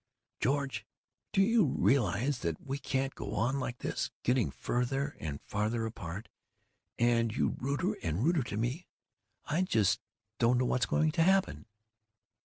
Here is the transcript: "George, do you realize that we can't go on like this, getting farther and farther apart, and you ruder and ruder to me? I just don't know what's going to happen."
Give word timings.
"George, 0.39 0.83
do 1.31 1.43
you 1.43 1.63
realize 1.63 2.39
that 2.39 2.59
we 2.59 2.79
can't 2.79 3.13
go 3.13 3.35
on 3.35 3.59
like 3.59 3.77
this, 3.77 4.09
getting 4.23 4.49
farther 4.49 5.15
and 5.19 5.39
farther 5.43 5.85
apart, 5.85 6.27
and 6.97 7.35
you 7.37 7.49
ruder 7.59 7.93
and 8.01 8.23
ruder 8.23 8.41
to 8.41 8.57
me? 8.57 8.87
I 9.45 9.61
just 9.61 9.99
don't 10.39 10.57
know 10.57 10.65
what's 10.65 10.87
going 10.87 11.11
to 11.11 11.21
happen." 11.21 11.67